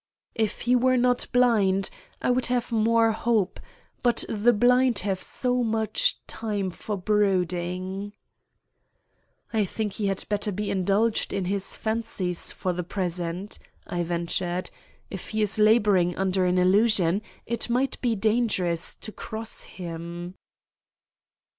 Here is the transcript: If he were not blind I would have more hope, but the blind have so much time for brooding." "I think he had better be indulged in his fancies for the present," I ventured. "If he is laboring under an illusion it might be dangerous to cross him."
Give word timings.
If 0.33 0.61
he 0.61 0.75
were 0.75 0.97
not 0.97 1.27
blind 1.31 1.91
I 2.23 2.31
would 2.31 2.47
have 2.47 2.71
more 2.71 3.11
hope, 3.11 3.59
but 4.01 4.25
the 4.27 4.51
blind 4.51 4.97
have 5.05 5.21
so 5.21 5.61
much 5.61 6.17
time 6.25 6.71
for 6.71 6.97
brooding." 6.97 8.13
"I 9.53 9.63
think 9.63 9.93
he 9.93 10.07
had 10.07 10.25
better 10.27 10.51
be 10.51 10.71
indulged 10.71 11.33
in 11.33 11.45
his 11.45 11.77
fancies 11.77 12.51
for 12.51 12.73
the 12.73 12.81
present," 12.81 13.59
I 13.85 14.01
ventured. 14.01 14.71
"If 15.11 15.29
he 15.29 15.43
is 15.43 15.59
laboring 15.59 16.15
under 16.17 16.47
an 16.47 16.57
illusion 16.57 17.21
it 17.45 17.69
might 17.69 18.01
be 18.01 18.15
dangerous 18.15 18.95
to 18.95 19.11
cross 19.11 19.61
him." 19.61 20.33